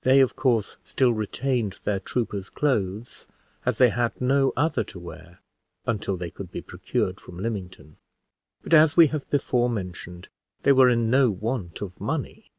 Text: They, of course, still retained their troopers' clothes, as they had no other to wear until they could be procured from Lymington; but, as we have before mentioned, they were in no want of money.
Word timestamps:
They, 0.00 0.18
of 0.18 0.34
course, 0.34 0.78
still 0.82 1.12
retained 1.12 1.78
their 1.84 2.00
troopers' 2.00 2.50
clothes, 2.50 3.28
as 3.64 3.78
they 3.78 3.90
had 3.90 4.20
no 4.20 4.52
other 4.56 4.82
to 4.82 4.98
wear 4.98 5.38
until 5.86 6.16
they 6.16 6.28
could 6.32 6.50
be 6.50 6.60
procured 6.60 7.20
from 7.20 7.38
Lymington; 7.38 7.96
but, 8.64 8.74
as 8.74 8.96
we 8.96 9.06
have 9.14 9.30
before 9.30 9.70
mentioned, 9.70 10.26
they 10.64 10.72
were 10.72 10.88
in 10.88 11.08
no 11.08 11.30
want 11.30 11.82
of 11.82 12.00
money. 12.00 12.50